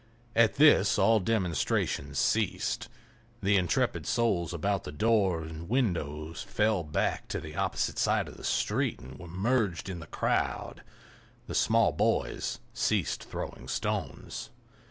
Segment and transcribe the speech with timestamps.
[0.35, 2.89] At this all demonstrations ceased;
[3.43, 8.35] the intrepid souls about the door and windows fell back to the opposite side of
[8.35, 10.81] the street and were merged in the crowd;
[11.45, 14.49] the small boys ceased throwing stones.